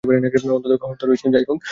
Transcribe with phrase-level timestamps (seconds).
[0.51, 1.61] অন্তত খবর তো তাই রয়েছে, যাই হোক।